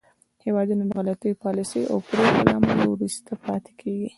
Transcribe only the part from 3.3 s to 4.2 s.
پاتې کېږي